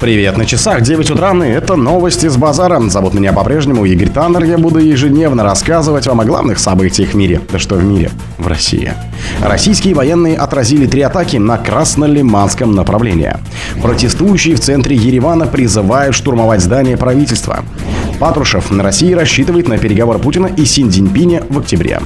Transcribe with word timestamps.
Привет 0.00 0.36
на 0.36 0.46
часах, 0.46 0.82
9 0.82 1.10
утра, 1.10 1.32
и 1.44 1.50
это 1.50 1.74
новости 1.74 2.28
с 2.28 2.36
базара. 2.36 2.80
Зовут 2.88 3.14
меня 3.14 3.32
по-прежнему 3.32 3.84
Игорь 3.84 4.08
Таннер. 4.08 4.44
Я 4.44 4.56
буду 4.56 4.78
ежедневно 4.78 5.42
рассказывать 5.42 6.06
вам 6.06 6.20
о 6.20 6.24
главных 6.24 6.60
событиях 6.60 7.10
в 7.10 7.14
мире. 7.14 7.40
Да 7.50 7.58
что 7.58 7.74
в 7.74 7.82
мире? 7.82 8.12
В 8.38 8.46
России. 8.46 8.92
Российские 9.42 9.94
военные 9.94 10.36
отразили 10.36 10.86
три 10.86 11.02
атаки 11.02 11.38
на 11.38 11.58
Краснолиманском 11.58 12.76
направлении. 12.76 13.34
Протестующие 13.82 14.54
в 14.54 14.60
центре 14.60 14.94
Еревана 14.94 15.48
призывают 15.48 16.14
штурмовать 16.14 16.60
здание 16.60 16.96
правительства. 16.96 17.64
Патрушев 18.20 18.70
на 18.70 18.84
России 18.84 19.12
рассчитывает 19.12 19.66
на 19.66 19.78
переговоры 19.78 20.20
Путина 20.20 20.46
и 20.46 20.64
Син 20.64 20.90
Цзиньпиня 20.90 21.42
в 21.48 21.58
октябре. 21.58 22.00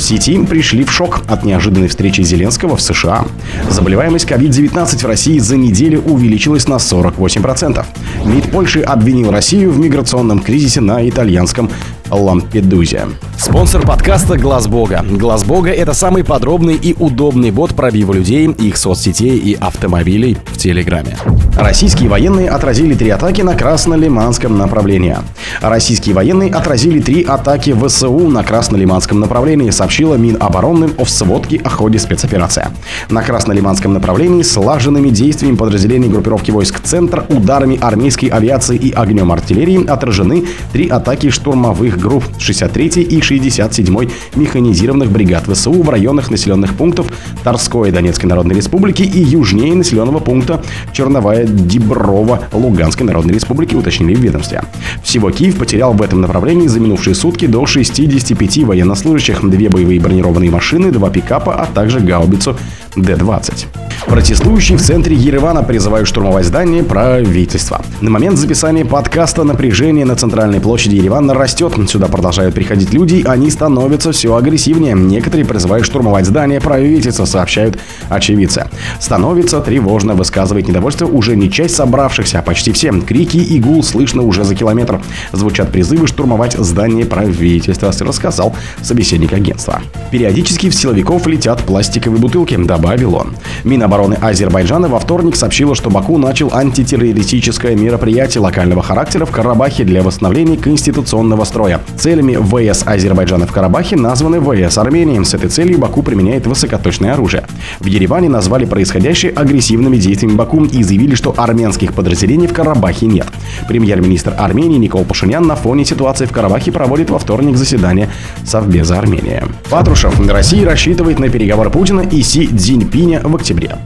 В 0.00 0.02
сети 0.02 0.42
пришли 0.46 0.82
в 0.82 0.90
шок 0.90 1.20
от 1.28 1.44
неожиданной 1.44 1.88
встречи 1.88 2.22
Зеленского 2.22 2.74
в 2.74 2.80
США. 2.80 3.26
Заболеваемость 3.68 4.24
COVID-19 4.24 4.96
в 4.96 5.04
России 5.04 5.38
за 5.38 5.58
неделю 5.58 6.00
увеличилась 6.00 6.66
на 6.66 6.76
48%. 6.76 7.84
МИД 8.24 8.50
Польши 8.50 8.80
обвинил 8.80 9.30
Россию 9.30 9.70
в 9.72 9.78
миграционном 9.78 10.38
кризисе 10.40 10.80
на 10.80 11.06
итальянском 11.06 11.70
Лампедузе. 12.10 13.06
Спонсор 13.36 13.86
подкаста 13.86 14.36
Глаз 14.36 14.68
Бога. 14.68 15.04
Глаз 15.08 15.44
Бога 15.44 15.70
это 15.70 15.94
самый 15.94 16.24
подробный 16.24 16.74
и 16.74 16.94
удобный 16.98 17.50
бот 17.50 17.74
пробива 17.74 18.12
людей, 18.12 18.46
их 18.46 18.76
соцсетей 18.76 19.38
и 19.38 19.54
автомобилей 19.54 20.36
в 20.46 20.58
Телеграме. 20.58 21.16
Российские 21.56 22.08
военные 22.10 22.50
отразили 22.50 22.94
три 22.94 23.10
атаки 23.10 23.42
на 23.42 23.54
Краснолиманском 23.54 24.58
направлении. 24.58 25.16
Российские 25.60 26.14
военные 26.14 26.50
отразили 26.50 27.00
три 27.00 27.22
атаки 27.22 27.74
ВСУ 27.74 28.28
на 28.28 28.44
Краснолиманском 28.44 29.20
направлении, 29.20 29.70
сообщила 29.70 30.16
Минобороны 30.16 30.88
в 30.88 31.08
сводке 31.08 31.60
о 31.64 31.70
ходе 31.70 31.98
спецоперации. 31.98 32.68
На 33.08 33.22
Краснолиманском 33.22 33.92
направлении 33.92 34.42
слаженными 34.42 35.08
действиями 35.08 35.56
подразделений 35.56 36.08
группировки 36.08 36.50
войск 36.50 36.80
«Центр» 36.80 37.24
ударами 37.28 37.78
армейской 37.80 38.28
авиации 38.28 38.76
и 38.76 38.92
огнем 38.92 39.32
артиллерии 39.32 39.86
отражены 39.86 40.44
три 40.72 40.88
атаки 40.88 41.30
штурмовых 41.30 41.98
групп 42.00 42.24
63 42.38 43.02
и 43.02 43.20
67 43.20 44.08
механизированных 44.34 45.10
бригад 45.10 45.44
ВСУ 45.46 45.72
в 45.72 45.88
районах 45.88 46.30
населенных 46.30 46.74
пунктов 46.74 47.06
Торской 47.44 47.90
Донецкой 47.90 48.28
Народной 48.28 48.56
Республики 48.56 49.02
и 49.02 49.22
южнее 49.22 49.74
населенного 49.74 50.18
пункта 50.18 50.62
Черновая 50.92 51.46
Диброва 51.46 52.48
Луганской 52.52 53.06
Народной 53.06 53.34
Республики, 53.34 53.74
уточнили 53.74 54.14
в 54.14 54.20
ведомстве. 54.20 54.62
Всего 55.02 55.30
Киев 55.30 55.56
потерял 55.56 55.92
в 55.92 56.02
этом 56.02 56.20
направлении 56.20 56.66
за 56.66 56.80
минувшие 56.80 57.14
сутки 57.14 57.46
до 57.46 57.66
65 57.66 58.64
военнослужащих, 58.64 59.48
две 59.48 59.68
боевые 59.68 60.00
бронированные 60.00 60.50
машины, 60.50 60.90
два 60.90 61.10
пикапа, 61.10 61.54
а 61.54 61.66
также 61.66 62.00
гаубицу 62.00 62.56
Д-20. 62.96 63.66
Протестующие 64.06 64.78
в 64.78 64.82
центре 64.82 65.14
Еревана 65.14 65.62
призывают 65.62 66.08
штурмовать 66.08 66.46
здание 66.46 66.82
правительства. 66.82 67.82
На 68.00 68.10
момент 68.10 68.38
записания 68.38 68.84
подкаста 68.84 69.44
напряжение 69.44 70.04
на 70.04 70.16
центральной 70.16 70.58
площади 70.58 70.96
Еревана 70.96 71.34
растет. 71.34 71.74
Сюда 71.88 72.08
продолжают 72.08 72.54
приходить 72.54 72.92
люди, 72.92 73.24
они 73.26 73.50
становятся 73.50 74.12
все 74.12 74.34
агрессивнее. 74.34 74.94
Некоторые 74.94 75.44
призывают 75.46 75.86
штурмовать 75.86 76.26
здание 76.26 76.60
правительства, 76.60 77.24
сообщают 77.24 77.78
очевидцы. 78.08 78.68
Становится 78.98 79.60
тревожно, 79.60 80.14
высказывает 80.14 80.66
недовольство 80.66 81.06
уже 81.06 81.36
не 81.36 81.50
часть 81.50 81.76
собравшихся, 81.76 82.38
а 82.38 82.42
почти 82.42 82.72
все. 82.72 82.90
Крики 82.92 83.36
и 83.36 83.60
гул 83.60 83.82
слышно 83.82 84.22
уже 84.22 84.44
за 84.44 84.54
километр. 84.54 85.00
Звучат 85.32 85.70
призывы 85.70 86.06
штурмовать 86.06 86.54
здание 86.54 87.04
правительства, 87.04 87.92
рассказал 88.00 88.56
собеседник 88.82 89.32
агентства. 89.32 89.80
Периодически 90.10 90.70
в 90.70 90.74
силовиков 90.74 91.26
летят 91.26 91.62
пластиковые 91.62 92.20
бутылки, 92.20 92.54
добавил 92.80 93.14
он. 93.14 93.36
Минобороны 93.64 94.14
Азербайджана 94.14 94.88
во 94.88 94.98
вторник 94.98 95.36
сообщила, 95.36 95.74
что 95.74 95.90
Баку 95.90 96.16
начал 96.16 96.50
антитеррористическое 96.52 97.76
мероприятие 97.76 98.40
локального 98.40 98.82
характера 98.82 99.26
в 99.26 99.30
Карабахе 99.30 99.84
для 99.84 100.02
восстановления 100.02 100.56
конституционного 100.56 101.44
строя. 101.44 101.80
Целями 101.98 102.36
ВС 102.36 102.82
Азербайджана 102.86 103.46
в 103.46 103.52
Карабахе 103.52 103.96
названы 103.96 104.40
ВС 104.40 104.78
Армении. 104.78 105.22
С 105.22 105.34
этой 105.34 105.50
целью 105.50 105.78
Баку 105.78 106.02
применяет 106.02 106.46
высокоточное 106.46 107.12
оружие. 107.12 107.44
В 107.80 107.86
Ереване 107.86 108.30
назвали 108.30 108.64
происходящее 108.64 109.32
агрессивными 109.32 109.98
действиями 109.98 110.36
Баку 110.36 110.64
и 110.64 110.82
заявили, 110.82 111.14
что 111.14 111.34
армянских 111.36 111.92
подразделений 111.92 112.46
в 112.46 112.54
Карабахе 112.54 113.06
нет. 113.06 113.26
Премьер-министр 113.68 114.34
Армении 114.38 114.78
Никол 114.78 115.04
Пашинян 115.04 115.46
на 115.46 115.54
фоне 115.54 115.84
ситуации 115.84 116.24
в 116.24 116.32
Карабахе 116.32 116.72
проводит 116.72 117.10
во 117.10 117.18
вторник 117.18 117.56
заседание 117.56 118.08
Совбеза 118.46 118.98
Армении. 118.98 119.42
Патрушев 119.68 120.18
на 120.18 120.32
России 120.32 120.64
рассчитывает 120.64 121.18
на 121.18 121.28
переговоры 121.28 121.68
Путина 121.68 122.00
и 122.00 122.22
Си 122.22 122.48
Цзиньпиня 122.70 123.20
в 123.24 123.34
октябре. 123.34 123.78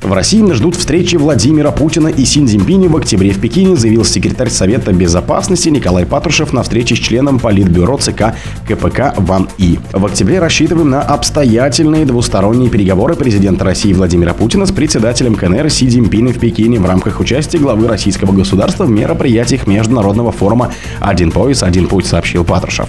В 0.00 0.10
России 0.10 0.40
ждут 0.52 0.74
встречи 0.74 1.16
Владимира 1.16 1.70
Путина 1.70 2.08
и 2.08 2.24
Син 2.24 2.46
Цзиньпиня 2.46 2.88
в 2.88 2.96
октябре 2.96 3.32
в 3.32 3.38
Пекине, 3.38 3.76
заявил 3.76 4.06
секретарь 4.06 4.48
Совета 4.48 4.94
Безопасности 4.94 5.68
Николай 5.68 6.06
Патрушев 6.06 6.54
на 6.54 6.62
встрече 6.62 6.96
с 6.96 6.98
членом 6.98 7.38
Политбюро 7.38 7.98
ЦК 7.98 8.34
КПК 8.66 9.12
Ван 9.18 9.50
И. 9.58 9.78
В 9.92 10.06
октябре 10.06 10.38
рассчитываем 10.38 10.88
на 10.88 11.02
обстоятельные 11.02 12.06
двусторонние 12.06 12.70
переговоры 12.70 13.16
президента 13.16 13.66
России 13.66 13.92
Владимира 13.92 14.32
Путина 14.32 14.64
с 14.64 14.72
председателем 14.72 15.34
КНР 15.34 15.68
Си 15.68 15.86
Цзиньпиня 15.86 16.32
в 16.32 16.38
Пекине 16.38 16.80
в 16.80 16.86
рамках 16.86 17.20
участия 17.20 17.58
главы 17.58 17.86
российского 17.86 18.32
государства 18.32 18.84
в 18.84 18.90
мероприятиях 18.90 19.66
международного 19.66 20.32
форума 20.32 20.72
«Один 21.00 21.30
пояс, 21.30 21.62
один 21.62 21.86
путь», 21.86 22.06
сообщил 22.06 22.44
Патрушев. 22.44 22.88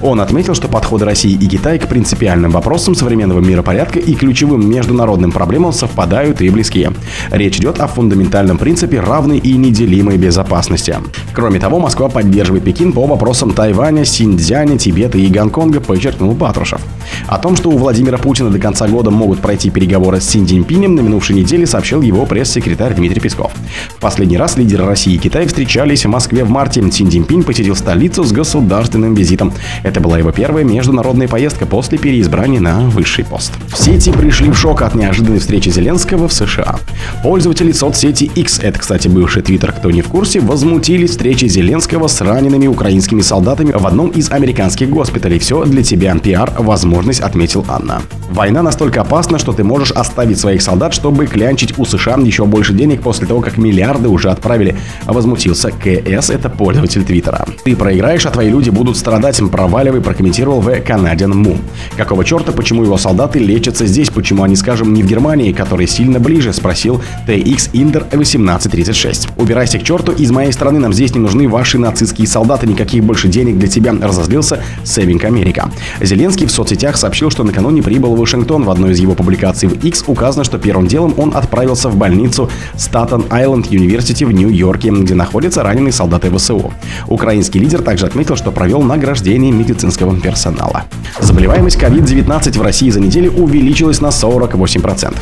Он 0.00 0.20
отметил, 0.20 0.54
что 0.54 0.68
подходы 0.68 1.04
России 1.04 1.32
и 1.32 1.46
Китая 1.46 1.78
к 1.78 1.88
принципиальным 1.88 2.50
вопросам 2.50 2.94
современного 2.94 3.40
миропорядка 3.40 3.98
и 3.98 4.14
ключевым 4.14 4.68
международным 4.68 5.32
проблемам 5.32 5.72
совпадают 5.72 6.40
и 6.40 6.50
близки. 6.50 6.88
Речь 7.30 7.58
идет 7.58 7.80
о 7.80 7.86
фундаментальном 7.88 8.58
принципе 8.58 9.00
равной 9.00 9.38
и 9.38 9.54
неделимой 9.56 10.16
безопасности. 10.16 10.96
Кроме 11.32 11.58
того, 11.58 11.78
Москва 11.80 12.08
поддерживает 12.08 12.64
Пекин 12.64 12.92
по 12.92 13.06
вопросам 13.06 13.52
Тайваня, 13.52 14.04
Синьцзяня, 14.04 14.78
Тибета 14.78 15.18
и 15.18 15.26
Гонконга, 15.28 15.80
подчеркнул 15.80 16.34
Патрушев. 16.34 16.80
О 17.26 17.38
том, 17.38 17.56
что 17.56 17.70
у 17.70 17.78
Владимира 17.78 18.18
Путина 18.18 18.50
до 18.50 18.58
конца 18.58 18.86
года 18.86 19.10
могут 19.10 19.40
пройти 19.40 19.70
переговоры 19.70 20.20
с 20.20 20.28
Син 20.28 20.46
Цзиньпинем, 20.46 20.94
на 20.94 21.00
минувшей 21.00 21.36
неделе 21.36 21.66
сообщил 21.66 22.00
его 22.02 22.24
пресс-секретарь 22.26 22.94
Дмитрий 22.94 23.20
Песков. 23.20 23.52
В 23.96 24.00
последний 24.00 24.38
раз 24.38 24.56
лидеры 24.56 24.86
России 24.86 25.14
и 25.14 25.18
Китая 25.18 25.46
встречались 25.46 26.04
в 26.04 26.08
Москве 26.08 26.44
в 26.44 26.50
марте. 26.50 26.80
Син 26.90 27.08
Цзиньпинь 27.08 27.42
посетил 27.42 27.74
столицу 27.74 28.24
с 28.24 28.32
государственным 28.32 29.14
визитом. 29.14 29.52
Это 29.88 30.02
была 30.02 30.18
его 30.18 30.32
первая 30.32 30.64
международная 30.64 31.28
поездка 31.28 31.64
после 31.64 31.96
переизбрания 31.96 32.60
на 32.60 32.80
высший 32.80 33.24
пост. 33.24 33.54
В 33.68 33.78
сети 33.78 34.12
пришли 34.12 34.50
в 34.50 34.54
шок 34.54 34.82
от 34.82 34.94
неожиданной 34.94 35.38
встречи 35.38 35.70
Зеленского 35.70 36.28
в 36.28 36.32
США. 36.34 36.76
Пользователи 37.22 37.72
соцсети 37.72 38.24
X, 38.24 38.58
это, 38.58 38.78
кстати, 38.78 39.08
бывший 39.08 39.40
твиттер, 39.40 39.72
кто 39.72 39.90
не 39.90 40.02
в 40.02 40.08
курсе, 40.08 40.40
возмутились 40.40 41.12
встречей 41.12 41.48
Зеленского 41.48 42.06
с 42.06 42.20
ранеными 42.20 42.66
украинскими 42.66 43.22
солдатами 43.22 43.72
в 43.72 43.86
одном 43.86 44.10
из 44.10 44.30
американских 44.30 44.90
госпиталей. 44.90 45.38
Все 45.38 45.64
для 45.64 45.82
тебя, 45.82 46.14
пиар, 46.18 46.52
возможность, 46.58 47.20
отметил 47.20 47.64
Анна. 47.66 48.02
Война 48.28 48.62
настолько 48.62 49.00
опасна, 49.00 49.38
что 49.38 49.52
ты 49.52 49.64
можешь 49.64 49.90
оставить 49.92 50.38
своих 50.38 50.60
солдат, 50.60 50.92
чтобы 50.92 51.26
клянчить 51.26 51.78
у 51.78 51.86
США 51.86 52.16
еще 52.18 52.44
больше 52.44 52.74
денег 52.74 53.00
после 53.00 53.26
того, 53.26 53.40
как 53.40 53.56
миллиарды 53.56 54.08
уже 54.08 54.30
отправили. 54.30 54.76
Возмутился 55.06 55.70
КС, 55.70 56.28
это 56.28 56.50
пользователь 56.50 57.04
Твиттера. 57.04 57.46
Ты 57.64 57.74
проиграешь, 57.74 58.26
а 58.26 58.30
твои 58.30 58.50
люди 58.50 58.68
будут 58.68 58.98
страдать. 58.98 59.40
Проваливай, 59.78 60.00
прокомментировал 60.00 60.60
в 60.60 60.68
Canadian 60.70 61.34
Moon. 61.34 61.60
Какого 61.96 62.24
черта, 62.24 62.50
почему 62.50 62.82
его 62.82 62.96
солдаты 62.96 63.38
лечатся 63.38 63.86
здесь, 63.86 64.10
почему 64.10 64.42
они, 64.42 64.56
скажем, 64.56 64.92
не 64.92 65.04
в 65.04 65.06
Германии, 65.06 65.52
которая 65.52 65.86
сильно 65.86 66.18
ближе, 66.18 66.52
спросил 66.52 67.00
TX 67.28 67.70
Inder 67.74 67.98
1836. 67.98 69.28
Убирайся 69.36 69.78
к 69.78 69.84
черту, 69.84 70.10
из 70.10 70.32
моей 70.32 70.50
страны 70.50 70.80
нам 70.80 70.92
здесь 70.92 71.14
не 71.14 71.20
нужны 71.20 71.48
ваши 71.48 71.78
нацистские 71.78 72.26
солдаты, 72.26 72.66
никаких 72.66 73.04
больше 73.04 73.28
денег 73.28 73.56
для 73.56 73.68
тебя, 73.68 73.92
разозлился 73.92 74.60
Saving 74.82 75.24
Америка. 75.24 75.70
Зеленский 76.00 76.46
в 76.46 76.50
соцсетях 76.50 76.96
сообщил, 76.96 77.30
что 77.30 77.44
накануне 77.44 77.80
прибыл 77.80 78.16
в 78.16 78.18
Вашингтон. 78.18 78.64
В 78.64 78.70
одной 78.70 78.94
из 78.94 78.98
его 78.98 79.14
публикаций 79.14 79.68
в 79.68 79.74
X 79.84 80.02
указано, 80.08 80.42
что 80.42 80.58
первым 80.58 80.88
делом 80.88 81.14
он 81.16 81.36
отправился 81.36 81.88
в 81.88 81.94
больницу 81.94 82.50
Статен 82.76 83.26
Айленд 83.30 83.66
Юниверсити 83.70 84.24
в 84.24 84.32
Нью-Йорке, 84.32 84.90
где 84.90 85.14
находятся 85.14 85.62
раненые 85.62 85.92
солдаты 85.92 86.36
ВСУ. 86.36 86.72
Украинский 87.06 87.60
лидер 87.60 87.80
также 87.80 88.06
отметил, 88.06 88.34
что 88.34 88.50
провел 88.50 88.82
награждение 88.82 89.52
медицинского 89.68 90.18
персонала. 90.20 90.84
Заболеваемость 91.20 91.78
COVID-19 91.78 92.58
в 92.58 92.62
России 92.62 92.90
за 92.90 93.00
неделю 93.00 93.32
увеличилась 93.32 94.00
на 94.00 94.08
48%. 94.08 95.14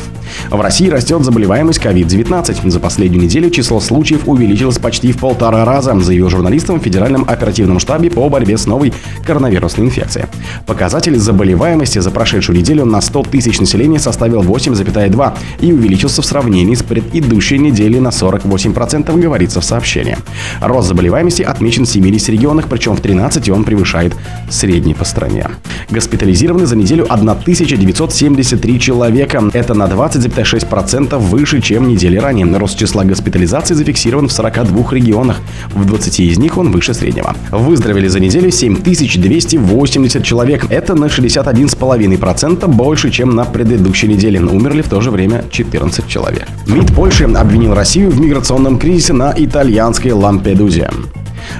В 0.49 0.61
России 0.61 0.89
растет 0.89 1.23
заболеваемость 1.23 1.79
COVID-19. 1.79 2.69
За 2.69 2.79
последнюю 2.79 3.23
неделю 3.23 3.49
число 3.49 3.79
случаев 3.79 4.27
увеличилось 4.27 4.77
почти 4.77 5.11
в 5.11 5.17
полтора 5.17 5.65
раза, 5.65 5.97
заявил 5.99 6.29
журналистам 6.29 6.79
в 6.79 6.83
Федеральном 6.83 7.25
оперативном 7.27 7.79
штабе 7.79 8.09
по 8.09 8.29
борьбе 8.29 8.57
с 8.57 8.65
новой 8.65 8.93
коронавирусной 9.25 9.87
инфекцией. 9.87 10.27
Показатель 10.65 11.17
заболеваемости 11.17 11.99
за 11.99 12.11
прошедшую 12.11 12.57
неделю 12.57 12.85
на 12.85 13.01
100 13.01 13.23
тысяч 13.23 13.59
населения 13.59 13.99
составил 13.99 14.43
8,2 14.43 15.37
и 15.61 15.71
увеличился 15.71 16.21
в 16.21 16.25
сравнении 16.25 16.75
с 16.75 16.83
предыдущей 16.83 17.57
неделей 17.57 17.99
на 17.99 18.09
48%, 18.09 19.19
говорится 19.19 19.61
в 19.61 19.65
сообщении. 19.65 20.17
Рост 20.61 20.87
заболеваемости 20.87 21.41
отмечен 21.41 21.85
в 21.85 21.89
70 21.89 22.29
регионах, 22.29 22.67
причем 22.69 22.95
в 22.95 23.01
13 23.01 23.49
он 23.49 23.63
превышает 23.63 24.15
средний 24.49 24.93
по 24.93 25.05
стране. 25.05 25.47
Госпитализированы 25.89 26.65
за 26.65 26.75
неделю 26.75 27.05
1973 27.09 28.79
человека. 28.79 29.43
Это 29.53 29.73
на 29.73 29.83
20,6% 29.83 31.17
выше, 31.17 31.61
чем 31.61 31.87
недели 31.87 32.17
ранее. 32.17 32.45
Рост 32.57 32.77
числа 32.77 33.03
госпитализаций 33.03 33.75
зафиксирован 33.75 34.27
в 34.27 34.31
42 34.31 34.91
регионах. 34.91 35.37
В 35.73 35.85
20 35.85 36.19
из 36.19 36.37
них 36.37 36.57
он 36.57 36.71
выше 36.71 36.93
среднего. 36.93 37.35
Выздоровели 37.51 38.07
за 38.07 38.19
неделю 38.19 38.51
7280 38.51 40.23
человек. 40.23 40.65
Это 40.69 40.95
на 40.95 41.05
61,5% 41.05 42.67
больше, 42.67 43.11
чем 43.11 43.35
на 43.35 43.45
предыдущей 43.45 44.07
неделе. 44.07 44.41
Умерли 44.41 44.81
в 44.81 44.89
то 44.89 45.01
же 45.01 45.11
время 45.11 45.43
14 45.49 46.07
человек. 46.07 46.47
МИД 46.67 46.93
Польши 46.93 47.25
обвинил 47.25 47.73
Россию 47.73 48.11
в 48.11 48.19
миграционном 48.19 48.77
кризисе 48.77 49.13
на 49.13 49.33
итальянской 49.35 50.11
Лампедузе. 50.11 50.89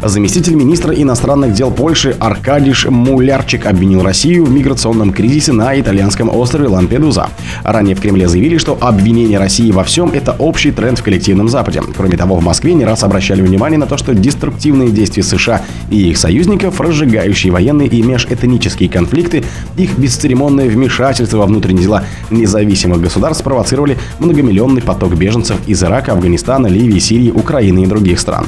Заместитель 0.04 0.56
министра 0.56 0.94
иностранных 0.94 1.54
дел 1.54 1.72
Польши 1.72 2.16
Аркадиш 2.20 2.86
Мулярчик 2.86 3.66
обвинил 3.66 4.04
Россию 4.04 4.46
в 4.46 4.52
миграционном 4.52 5.12
кризисе 5.12 5.52
на 5.52 5.80
итальянском 5.80 6.30
острове 6.30 6.68
Лампедуза. 6.68 7.30
Ранее 7.64 7.96
в 7.96 8.02
Кремле 8.02 8.28
заявили, 8.28 8.58
что 8.58 8.78
обвинение 8.80 9.40
России 9.40 9.72
во 9.72 9.84
всем– 9.84 10.12
это 10.14 10.34
общий 10.34 10.72
тренд 10.72 11.00
в 11.00 11.04
коллективном 11.04 11.50
Западе. 11.50 11.82
Кроме 11.96 12.18
того, 12.18 12.36
в 12.36 12.44
Москве 12.44 12.74
не 12.74 12.86
раз 12.86 13.04
обращали 13.04 13.42
внимание 13.42 13.78
на 13.78 13.86
то, 13.86 13.98
что 13.98 14.14
деструктивные 14.14 14.90
действия 14.90 15.24
США 15.24 15.62
и 15.90 16.10
их 16.10 16.18
союзников, 16.18 16.80
разжигающие 16.80 17.52
военные 17.52 17.88
и 17.88 18.02
межэтнические 18.02 18.90
конфликты, 18.90 19.44
их 19.78 19.98
бесцеремонное 19.98 20.70
вмешательство 20.70 21.38
во 21.38 21.46
внутренние 21.46 21.84
дела 21.84 22.04
независимых 22.30 23.02
государств 23.02 23.42
спровоцировали 23.42 23.98
многомиллионный 24.20 24.82
поток 24.82 25.16
беженцев 25.16 25.58
из 25.68 25.84
Ирака, 25.84 26.14
Афганистана, 26.14 26.68
Ливии, 26.68 27.00
Сирии, 27.00 27.32
Украины 27.32 27.84
и 27.84 27.86
других 27.86 28.20
стран. 28.20 28.48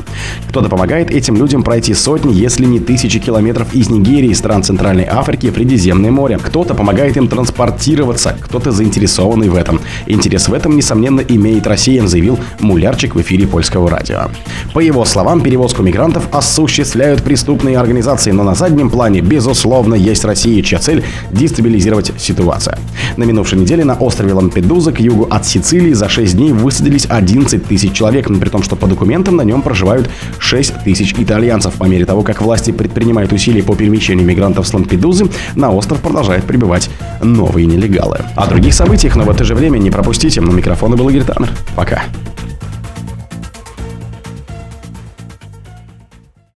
Кто-то 0.50 0.70
помогает 0.70 1.12
этим 1.12 1.29
людям 1.38 1.64
пройти 1.64 1.94
сотни, 1.94 2.34
если 2.34 2.66
не 2.66 2.80
тысячи 2.80 3.20
километров 3.20 3.74
из 3.74 3.90
Нигерии, 3.90 4.34
стран 4.34 4.64
Центральной 4.64 5.06
Африки 5.06 5.50
в 5.50 5.56
Средиземное 5.56 6.10
море. 6.10 6.40
Кто-то 6.42 6.74
помогает 6.74 7.16
им 7.18 7.28
транспортироваться, 7.28 8.36
кто-то 8.40 8.72
заинтересованный 8.72 9.50
в 9.50 9.56
этом. 9.56 9.82
Интерес 10.08 10.48
в 10.48 10.54
этом, 10.54 10.76
несомненно, 10.76 11.22
имеет 11.22 11.68
Россия, 11.68 12.08
заявил 12.08 12.40
Мулярчик 12.60 13.14
в 13.14 13.22
эфире 13.22 13.46
польского 13.46 13.90
радио. 13.90 14.30
По 14.74 14.80
его 14.80 15.06
словам, 15.06 15.42
перевозку 15.42 15.84
мигрантов 15.84 16.28
осуществляют 16.32 17.24
преступные 17.24 17.78
организации, 17.78 18.32
но 18.32 18.44
на 18.44 18.56
заднем 18.56 18.90
плане, 18.90 19.22
безусловно, 19.22 19.96
есть 19.96 20.26
Россия, 20.26 20.64
чья 20.64 20.80
цель– 20.80 21.04
дестабилизировать 21.32 22.14
ситуацию. 22.18 22.78
На 23.18 23.26
минувшей 23.26 23.60
неделе 23.60 23.84
на 23.84 23.96
острове 23.96 24.34
Лампедуза 24.34 24.92
к 24.92 25.00
югу 25.00 25.28
от 25.30 25.46
Сицилии 25.46 25.94
за 25.94 26.10
6 26.10 26.36
дней 26.36 26.54
высадились 26.54 27.06
11 27.10 27.66
тысяч 27.68 27.92
человек, 27.92 28.28
при 28.28 28.50
том, 28.50 28.64
что 28.64 28.76
по 28.76 28.88
документам 28.88 29.36
на 29.36 29.42
нем 29.42 29.62
проживают 29.62 30.10
6 30.40 30.84
тысяч 30.84 31.14
итальянцев. 31.24 31.74
По 31.76 31.86
мере 31.86 32.06
того, 32.06 32.22
как 32.22 32.42
власти 32.42 32.72
предпринимают 32.72 33.32
усилия 33.34 33.64
по 33.64 33.76
перемещению 33.76 34.26
мигрантов 34.26 34.68
с 34.68 34.74
Лампедузы, 34.74 35.30
на 35.56 35.72
остров 35.72 36.00
продолжают 36.02 36.46
прибывать 36.46 36.90
новые 37.22 37.66
нелегалы. 37.66 38.20
О 38.36 38.48
других 38.48 38.74
событиях, 38.74 39.16
но 39.16 39.24
в 39.24 39.30
это 39.30 39.44
же 39.44 39.56
время 39.56 39.78
не 39.78 39.92
пропустите. 39.92 40.42
На 40.42 40.52
микрофона 40.52 40.96
был 40.96 41.10
Игорь 41.10 41.24
Таннер. 41.24 41.50
Пока. 41.76 42.04